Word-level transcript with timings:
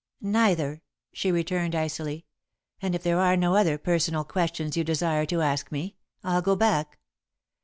"Neither," 0.23 0.81
she 1.13 1.31
returned, 1.31 1.75
icily, 1.75 2.25
"and 2.81 2.95
if 2.95 3.03
there 3.03 3.19
are 3.19 3.37
no 3.37 3.53
other 3.55 3.77
personal 3.77 4.23
questions 4.23 4.75
you 4.75 4.83
desire 4.83 5.27
to 5.27 5.41
ask 5.41 5.71
me, 5.71 5.95
I'll 6.23 6.41
go 6.41 6.55
back." 6.55 6.97